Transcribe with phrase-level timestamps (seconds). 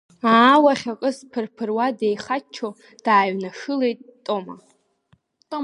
[0.37, 2.69] Аа, уахьакыз, дԥырԥыруа, деихаччо
[3.05, 4.55] дааҩнашылеит Тома.